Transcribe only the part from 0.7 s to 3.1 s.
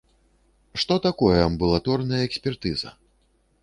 Што такое амбулаторная экспертыза?